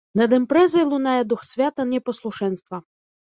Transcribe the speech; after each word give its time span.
Над 0.19 0.29
імпрэзай 0.37 0.85
лунае 0.93 1.17
дух 1.33 1.43
свята 1.51 1.81
непаслушэнства. 1.93 2.83